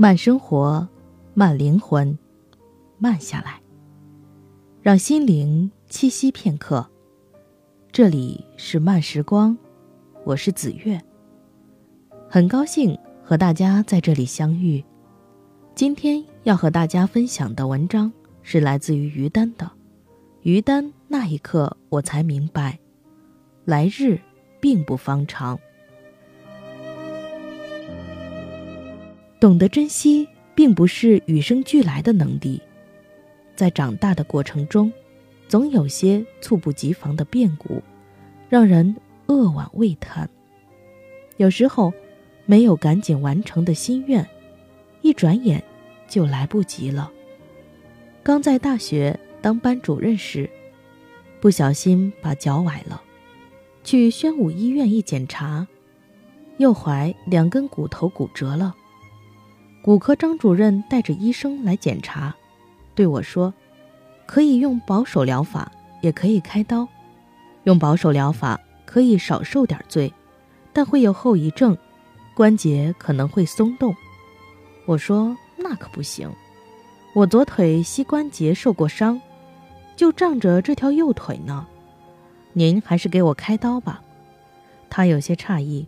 [0.00, 0.88] 慢生活，
[1.34, 2.16] 慢灵魂，
[2.98, 3.60] 慢下来，
[4.80, 6.88] 让心灵栖息片刻。
[7.90, 9.58] 这里是慢时光，
[10.24, 11.02] 我是子月。
[12.30, 14.84] 很高兴和大家在这里相遇。
[15.74, 18.12] 今天要和大家分享的文章
[18.42, 19.66] 是来自于于丹的
[20.42, 22.78] 《于丹那一刻我才明白，
[23.64, 24.20] 来日
[24.60, 25.56] 并不方长》。
[29.40, 32.60] 懂得珍惜，并不是与生俱来的能力，
[33.54, 34.92] 在长大的过程中，
[35.46, 37.80] 总有些猝不及防的变故，
[38.48, 40.28] 让人扼腕未叹。
[41.36, 41.92] 有时候，
[42.46, 44.28] 没有赶紧完成的心愿，
[45.02, 45.62] 一转眼
[46.08, 47.12] 就来不及了。
[48.24, 50.50] 刚在大学当班主任时，
[51.40, 53.00] 不小心把脚崴了，
[53.84, 55.68] 去宣武医院一检查，
[56.56, 58.74] 右踝两根骨头骨折了。
[59.80, 62.34] 骨科张主任带着医生来检查，
[62.94, 63.54] 对我说
[64.26, 65.70] ：“可以用保守疗法，
[66.02, 66.86] 也可以开刀。
[67.64, 70.12] 用保守疗法可以少受点罪，
[70.72, 71.76] 但会有后遗症，
[72.34, 73.94] 关节可能会松动。”
[74.84, 76.30] 我说：“那可不行，
[77.14, 79.20] 我左腿膝关节受过伤，
[79.96, 81.66] 就仗着这条右腿呢。
[82.52, 84.02] 您还是给我开刀吧。”
[84.90, 85.86] 他有些诧异。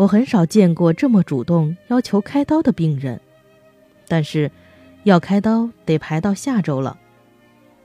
[0.00, 3.20] 我很少见过这么主动要求开刀的病人，
[4.08, 4.50] 但是，
[5.02, 6.98] 要开刀得排到下周了。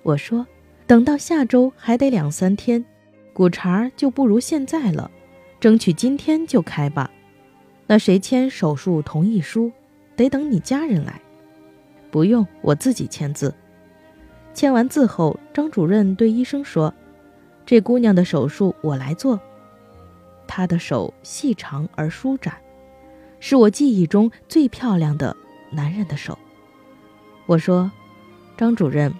[0.01, 0.47] 我说，
[0.87, 2.85] 等到下周还得两三天，
[3.33, 5.11] 骨茬就不如现在了，
[5.59, 7.11] 争取今天就开吧。
[7.85, 9.69] 那谁签手术同意书？
[10.15, 11.19] 得等你家人来。
[12.11, 13.53] 不用，我自己签字。
[14.53, 16.93] 签完字后，张主任对医生说
[17.67, 19.37] ：“这姑娘的手术我来做。”
[20.55, 22.55] 他的手细长而舒展，
[23.41, 25.35] 是我记忆中最漂亮的
[25.69, 26.39] 男人的手。
[27.45, 27.91] 我说
[28.55, 29.13] ：“张主任，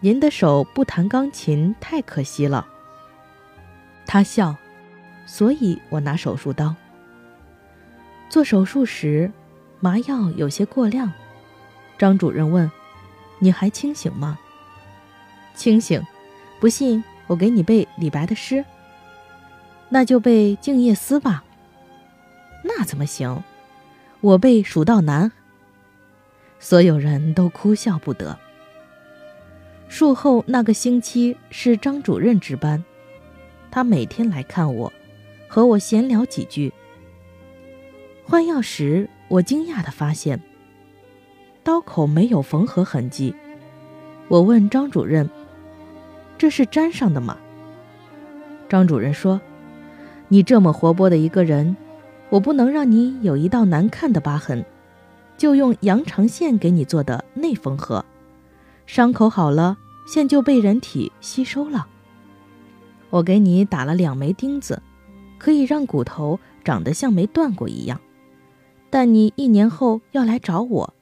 [0.00, 2.68] 您的手不弹钢琴太可惜了。”
[4.04, 4.54] 他笑，
[5.24, 6.76] 所以我拿手术刀。
[8.28, 9.32] 做手术时，
[9.80, 11.10] 麻药有些过量。
[11.96, 12.70] 张主任问
[13.40, 14.38] ：“你还清醒吗
[15.56, 16.02] ？”“清醒。
[16.60, 18.62] ”“不信，我给你背李白的诗。”
[19.96, 21.42] 那就背《静夜思》吧。
[22.62, 23.42] 那怎么行？
[24.20, 25.30] 我背《蜀道难》。
[26.58, 28.38] 所有人都哭笑不得。
[29.88, 32.84] 术后那个星期是张主任值班，
[33.70, 34.92] 他每天来看我，
[35.48, 36.70] 和我闲聊几句。
[38.22, 40.38] 换药时，我惊讶地发现，
[41.64, 43.34] 刀口没有缝合痕迹。
[44.28, 45.30] 我问张主任
[46.36, 47.38] ：“这是粘上的吗？”
[48.68, 49.40] 张主任说。
[50.28, 51.76] 你这么活泼的一个人，
[52.30, 54.64] 我不能让你有一道难看的疤痕，
[55.36, 58.04] 就用羊肠线给你做的内缝合，
[58.86, 59.78] 伤口好了，
[60.08, 61.86] 线就被人体吸收了。
[63.10, 64.82] 我给你打了两枚钉子，
[65.38, 68.00] 可以让骨头长得像没断过一样。
[68.90, 70.94] 但你一年后要来找我，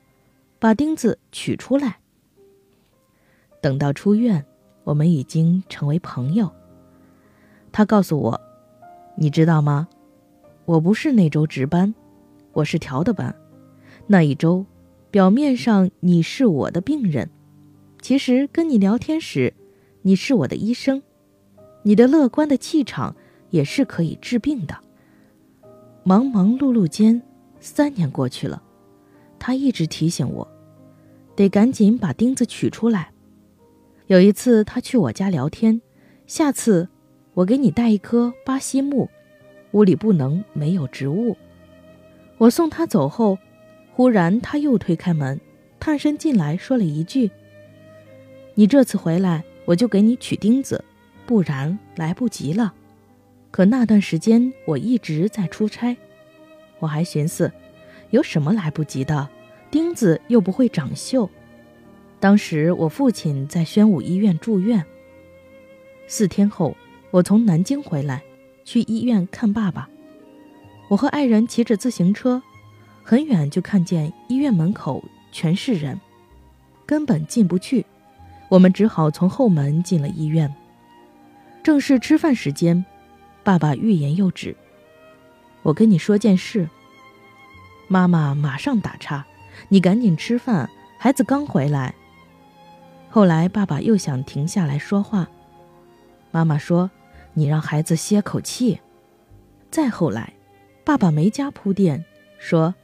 [0.58, 1.96] 把钉子取出来。
[3.62, 4.44] 等到出院，
[4.84, 6.50] 我们已经成为朋友。
[7.72, 8.40] 他告诉我。
[9.16, 9.88] 你知道吗？
[10.64, 11.94] 我不是那周值班，
[12.52, 13.34] 我是调的班。
[14.06, 14.66] 那一周，
[15.10, 17.30] 表面上你是我的病人，
[18.02, 19.54] 其实跟你聊天时，
[20.02, 21.02] 你是我的医生。
[21.82, 23.14] 你的乐观的气场
[23.50, 24.76] 也是可以治病的。
[26.02, 27.22] 忙忙碌碌间，
[27.60, 28.62] 三年过去了，
[29.38, 30.48] 他一直提醒我，
[31.36, 33.12] 得赶紧把钉子取出来。
[34.06, 35.80] 有一次他去我家聊天，
[36.26, 36.88] 下次。
[37.34, 39.08] 我给你带一棵巴西木，
[39.72, 41.36] 屋里不能没有植物。
[42.38, 43.36] 我送他走后，
[43.92, 45.40] 忽然他又推开门，
[45.80, 47.28] 探身进来，说了一句
[48.54, 50.84] ：“你这次回来，我就给你取钉子，
[51.26, 52.72] 不然来不及了。”
[53.50, 55.96] 可那段时间我一直在出差，
[56.78, 57.50] 我还寻思，
[58.10, 59.28] 有什么来不及的？
[59.72, 61.28] 钉子又不会长锈。
[62.20, 64.84] 当时我父亲在宣武医院住院，
[66.06, 66.76] 四天后。
[67.14, 68.24] 我从南京回来，
[68.64, 69.88] 去医院看爸爸。
[70.88, 72.42] 我和爱人骑着自行车，
[73.04, 75.00] 很远就看见医院门口
[75.30, 76.00] 全是人，
[76.84, 77.86] 根本进不去。
[78.48, 80.52] 我们只好从后门进了医院。
[81.62, 82.84] 正是吃饭时间，
[83.44, 84.56] 爸爸欲言又止。
[85.62, 86.68] 我跟你说件事。
[87.86, 89.24] 妈妈马上打岔
[89.70, 90.68] ：“你赶紧吃饭，
[90.98, 91.94] 孩子刚回来。”
[93.08, 95.28] 后来爸爸又想停下来说话，
[96.32, 96.90] 妈妈说。
[97.34, 98.80] 你让孩子歇口气。
[99.70, 100.32] 再后来，
[100.84, 102.04] 爸爸没加铺垫，
[102.38, 102.74] 说：“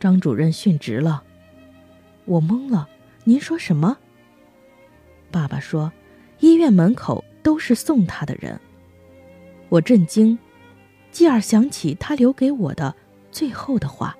[0.00, 1.22] 张主任殉职了。
[2.24, 2.88] 我懵了，
[3.24, 3.98] 您说什么？
[5.30, 5.92] 爸爸说，
[6.38, 8.58] 医院门口都是送他的人。
[9.68, 10.38] 我震惊，
[11.10, 12.94] 继而想起他留给我的
[13.30, 14.16] 最后的话：“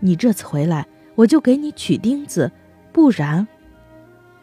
[0.00, 2.50] 你这次回来，我就给你取钉子，
[2.92, 3.46] 不然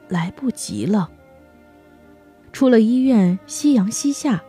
[0.08, 1.12] 来不及了。”
[2.52, 4.42] 出了医院，夕阳西下，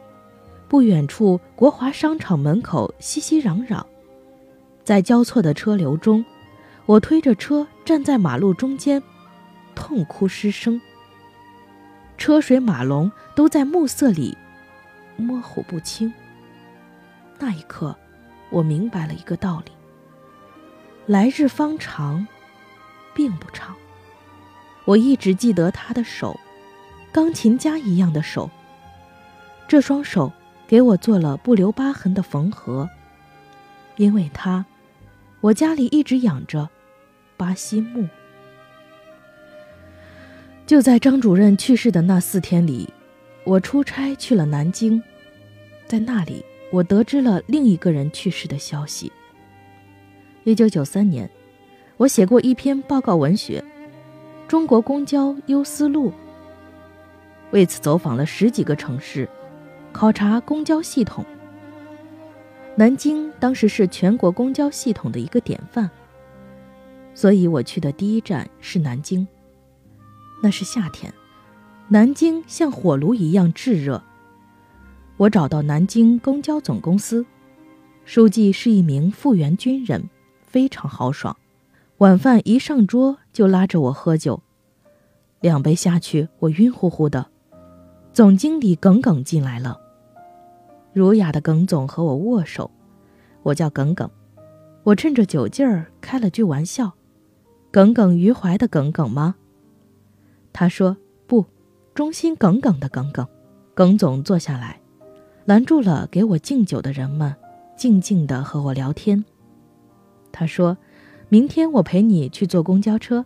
[0.68, 3.84] 不远处国华商场门口熙熙攘攘，
[4.84, 6.24] 在交错的车流中，
[6.86, 9.02] 我推着车站在马路中间，
[9.74, 10.80] 痛哭失声。
[12.18, 14.36] 车水马龙都在暮色里
[15.16, 16.12] 模糊不清。
[17.38, 17.96] 那一刻，
[18.50, 19.72] 我明白了一个道理：
[21.06, 22.26] 来日方长，
[23.14, 23.74] 并不长。
[24.84, 26.38] 我一直记得他的手。
[27.12, 28.50] 钢琴家一样的手，
[29.68, 30.32] 这双手
[30.66, 32.88] 给我做了不留疤痕的缝合。
[33.96, 34.64] 因为他，
[35.42, 36.70] 我家里一直养着
[37.36, 38.08] 巴西木。
[40.66, 42.88] 就在张主任去世的那四天里，
[43.44, 45.02] 我出差去了南京，
[45.86, 49.12] 在那里我得知了另一个人去世的消息。
[50.44, 51.30] 一九九三年，
[51.98, 53.62] 我写过一篇报告文学
[54.48, 56.08] 《中国公交优思路》。
[57.52, 59.28] 为此走访了十几个城市，
[59.92, 61.24] 考察公交系统。
[62.74, 65.88] 南京当时是全国公交系统的一个典范，
[67.14, 69.26] 所以我去的第一站是南京。
[70.42, 71.12] 那是夏天，
[71.88, 74.02] 南京像火炉一样炙热。
[75.18, 77.24] 我找到南京公交总公司，
[78.06, 80.08] 书记是一名复员军人，
[80.40, 81.36] 非常豪爽。
[81.98, 84.42] 晚饭一上桌就拉着我喝酒，
[85.42, 87.28] 两杯下去，我晕乎乎的。
[88.12, 89.80] 总经理耿耿进来了。
[90.92, 92.70] 儒雅的耿总和我握手，
[93.42, 94.10] 我叫耿耿。
[94.82, 96.92] 我趁着酒劲儿开了句玩笑
[97.72, 99.36] ：“耿耿于怀的耿耿吗？”
[100.52, 101.46] 他说：“不，
[101.94, 103.26] 忠心耿耿的耿耿。”
[103.72, 104.78] 耿总坐下来，
[105.46, 107.34] 拦住了给我敬酒的人们，
[107.74, 109.24] 静静地和我聊天。
[110.30, 110.76] 他说
[111.30, 113.24] ：“明天我陪你去坐公交车。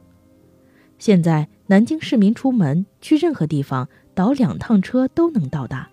[0.98, 5.90] 现在南京市民出门去任何地方。”倒两趟车都能到达，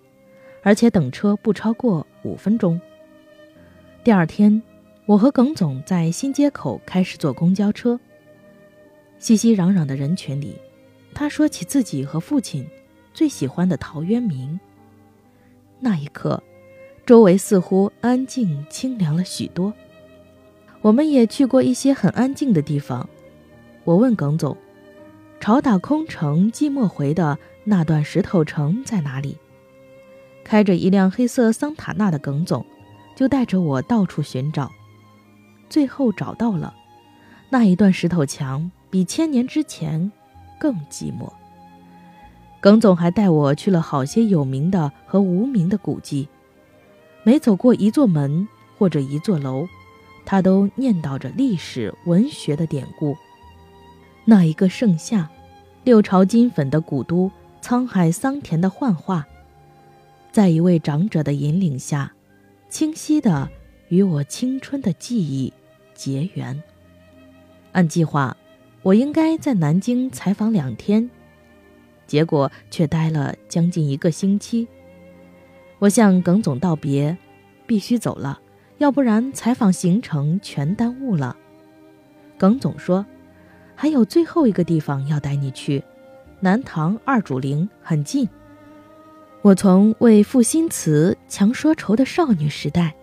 [0.62, 2.80] 而且等车不超过五分钟。
[4.02, 4.62] 第二天，
[5.04, 8.00] 我和耿总在新街口开始坐公交车。
[9.18, 10.56] 熙熙攘攘的人群里，
[11.12, 12.66] 他说起自己和父亲
[13.12, 14.58] 最喜欢的陶渊明。
[15.78, 16.42] 那一刻，
[17.04, 19.70] 周围似乎安静清凉了许多。
[20.80, 23.06] 我们也去过一些很安静的地方。
[23.84, 24.56] 我问耿总
[25.40, 29.36] ：“朝打空城寂寞回的。”那段石头城在哪里？
[30.44, 32.64] 开着一辆黑色桑塔纳的耿总，
[33.16, 34.70] 就带着我到处寻找，
[35.70, 36.74] 最后找到了
[37.48, 40.12] 那一段石头墙，比千年之前
[40.60, 41.32] 更寂寞。
[42.60, 46.28] 耿总还带我去了好些有名的和无名的古迹，
[47.22, 48.46] 每走过一座门
[48.76, 49.66] 或者一座楼，
[50.26, 53.16] 他都念叨着历史文学的典故。
[54.26, 55.30] 那一个盛夏，
[55.84, 57.30] 六朝金粉的古都。
[57.64, 59.26] 沧海桑田的幻化，
[60.30, 62.12] 在一位长者的引领下，
[62.68, 63.48] 清晰的
[63.88, 65.50] 与我青春的记忆
[65.94, 66.62] 结缘。
[67.72, 68.36] 按计划，
[68.82, 71.08] 我应该在南京采访两天，
[72.06, 74.68] 结果却待了将近一个星期。
[75.78, 77.16] 我向耿总道别，
[77.66, 78.42] 必须走了，
[78.76, 81.34] 要不然采访行程全耽误了。
[82.36, 83.06] 耿总说，
[83.74, 85.82] 还有最后一个地方要带你去。
[86.44, 88.28] 南唐二主陵很近。
[89.40, 92.94] 我从为赋新词强说愁的少女时代，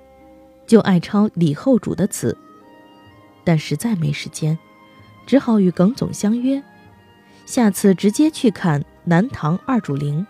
[0.68, 2.38] 就爱抄李后主的词，
[3.44, 4.56] 但实在没时间，
[5.26, 6.62] 只好与耿总相约，
[7.48, 10.24] 下次直接去看南唐二主陵。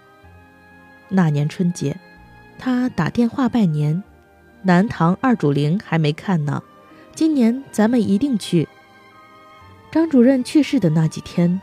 [1.10, 2.00] 那年春节，
[2.58, 4.02] 他打电话拜年，
[4.62, 6.64] 南唐二主陵还没看呢，
[7.14, 8.70] 今年咱们一定去。
[9.92, 11.60] 张主任去世的那几天。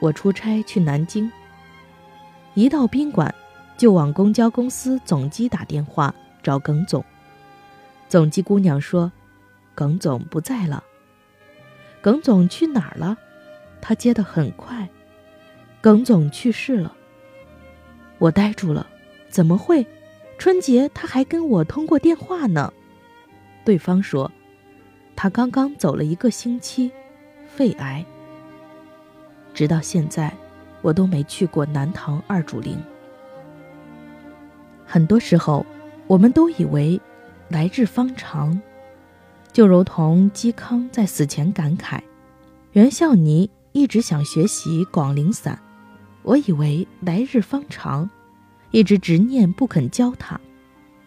[0.00, 1.30] 我出差去南京，
[2.54, 3.32] 一到宾馆，
[3.76, 7.04] 就往公交公司总机打电话找耿总。
[8.08, 9.12] 总机姑娘说
[9.74, 10.82] ：“耿总不在了。”
[12.02, 13.16] 耿总去哪儿了？
[13.80, 14.88] 他接得很快。
[15.82, 16.96] 耿总去世了。
[18.18, 18.86] 我呆住了，
[19.28, 19.86] 怎么会？
[20.38, 22.72] 春节他还跟我通过电话呢。
[23.64, 24.32] 对方说，
[25.14, 26.90] 他刚刚走了一个星期，
[27.46, 28.04] 肺癌。
[29.60, 30.34] 直到现在，
[30.80, 32.82] 我都没去过南唐二主陵。
[34.86, 35.66] 很多时候，
[36.06, 36.98] 我们都以为
[37.50, 38.58] 来日方长，
[39.52, 42.00] 就如同嵇康在死前感慨
[42.72, 45.60] ：“袁孝尼一直想学习广陵散，
[46.22, 48.08] 我以为来日方长，
[48.70, 50.40] 一直执念不肯教他。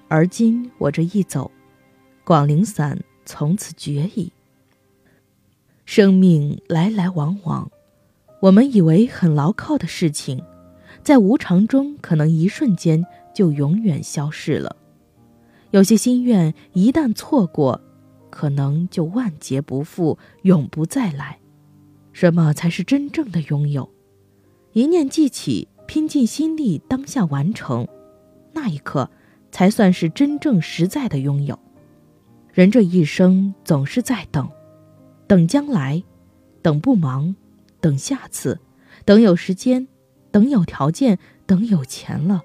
[0.10, 1.50] 而今我这一走，
[2.24, 4.32] 广陵散从此绝矣。”
[5.86, 7.72] 生命来来往往，
[8.44, 10.44] 我们以为很牢靠的事情，
[11.02, 14.76] 在无常中可能一瞬间就永远消逝了。
[15.72, 17.80] 有些心愿一旦错过，
[18.30, 21.40] 可能就万劫不复，永不再来。
[22.12, 23.90] 什么才是真正的拥有？
[24.74, 27.88] 一念记起，拼尽心力，当下完成，
[28.52, 29.10] 那一刻
[29.52, 31.58] 才算是真正实在的拥有。
[32.52, 34.50] 人这一生总是在等。
[35.28, 36.04] 等将来，
[36.62, 37.34] 等不忙，
[37.84, 38.62] 等下次，
[39.04, 39.90] 等有时间，
[40.32, 42.42] 等有条件，等有钱了。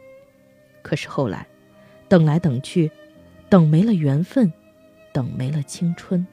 [0.82, 1.46] 可是后来，
[2.08, 2.90] 等来等去，
[3.48, 4.52] 等没了缘分，
[5.12, 6.26] 等没了青春，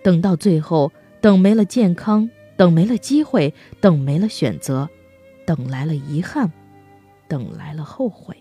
[0.00, 4.88] 等到最后，等没了健康，等没了机会，等没了选择，
[5.44, 6.52] 等来了遗憾，
[7.26, 8.36] 等来了后悔。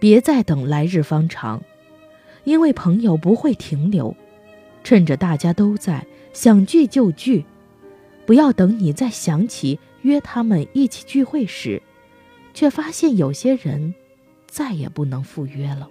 [0.00, 1.62] 别再等来日方长，
[2.42, 4.16] 因为朋友不会停留。
[4.82, 6.04] 趁着大家都在。
[6.32, 7.46] 想聚就聚，
[8.26, 11.82] 不要等你再想起约他们一起聚会时，
[12.52, 13.94] 却发现有些人
[14.46, 15.88] 再也不能赴约了。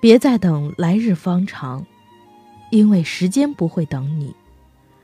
[0.00, 1.84] 别再等来日方长，
[2.70, 4.34] 因为时间不会等你。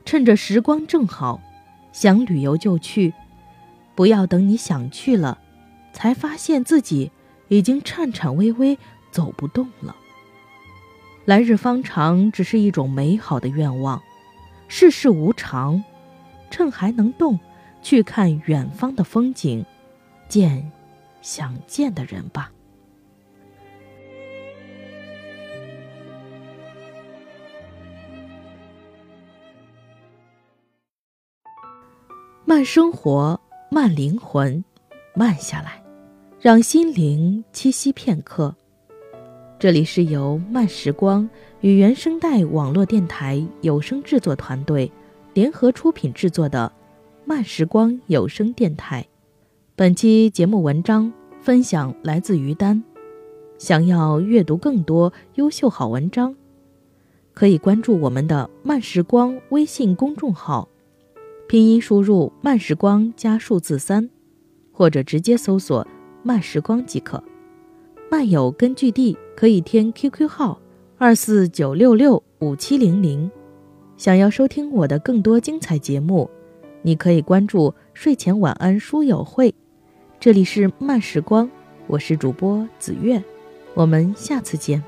[0.04, 1.40] 趁着时光正好，
[1.92, 3.12] 想旅游就去，
[3.94, 5.38] 不要等你想去了，
[5.92, 7.10] 才发现自己
[7.48, 8.78] 已经颤颤巍巍
[9.10, 9.96] 走不动了。
[11.24, 14.00] 来日方长，只是一种美好的愿望。
[14.68, 15.82] 世事无常，
[16.50, 17.38] 趁还能动，
[17.82, 19.64] 去看远方的风景，
[20.28, 20.70] 见
[21.20, 22.50] 想见的人吧。
[32.46, 33.40] 慢生活，
[33.70, 34.62] 慢灵魂，
[35.14, 35.82] 慢下来，
[36.40, 38.54] 让心灵栖息片刻。
[39.58, 41.28] 这里是由慢时光
[41.64, 44.92] 与原声带网络电台有声制作团队
[45.32, 46.70] 联合出品制作的
[47.24, 49.02] 慢时光有声电台。
[49.74, 52.84] 本期节目文章分享来自于丹。
[53.56, 56.36] 想要阅读更多优秀好文章，
[57.32, 60.68] 可以关注我们的慢时光微信公众号，
[61.48, 64.10] 拼音输入慢时光加数字三，
[64.70, 65.88] 或者直接搜索
[66.22, 67.24] 慢时光即可。
[68.10, 70.60] 漫友根据地可以添 QQ 号
[71.04, 73.30] 二四九六六五七零零。
[73.98, 76.30] 想要收听我的更多精彩节目，
[76.80, 79.54] 你可以关注睡前晚安书友会。
[80.18, 81.50] 这里是慢时光，
[81.88, 83.22] 我是主播子月，
[83.74, 84.82] 我们下次见。